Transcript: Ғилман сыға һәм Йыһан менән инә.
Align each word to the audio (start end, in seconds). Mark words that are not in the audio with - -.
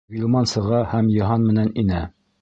Ғилман 0.13 0.47
сыға 0.51 0.79
һәм 0.95 1.13
Йыһан 1.17 1.47
менән 1.51 1.73
инә. 1.85 2.05